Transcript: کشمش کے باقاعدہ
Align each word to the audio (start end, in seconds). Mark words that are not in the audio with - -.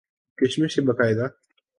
کشمش 0.37 0.75
کے 0.75 0.81
باقاعدہ 0.81 1.27